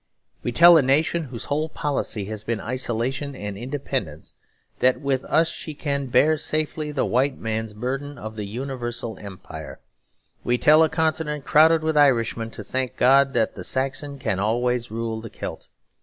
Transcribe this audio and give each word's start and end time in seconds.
We 0.41 0.51
tell 0.51 0.77
a 0.77 0.81
nation 0.81 1.25
whose 1.25 1.45
whole 1.45 1.69
policy 1.69 2.25
has 2.25 2.43
been 2.43 2.59
isolation 2.59 3.35
and 3.35 3.55
independence 3.55 4.33
that 4.79 4.99
with 4.99 5.23
us 5.25 5.47
she 5.51 5.75
can 5.75 6.07
bear 6.07 6.37
safely 6.37 6.91
the 6.91 7.05
White 7.05 7.37
Man's 7.37 7.73
Burden 7.73 8.17
of 8.17 8.39
universal 8.39 9.19
empire. 9.19 9.79
We 10.43 10.57
tell 10.57 10.81
a 10.81 10.89
continent 10.89 11.45
crowded 11.45 11.83
with 11.83 11.97
Irishmen 11.97 12.49
to 12.49 12.63
thank 12.63 12.97
God 12.97 13.35
that 13.35 13.53
the 13.53 13.63
Saxon 13.63 14.17
can 14.17 14.39
always 14.39 14.89
rule 14.89 15.21
the 15.21 15.29
Celt. 15.29 15.67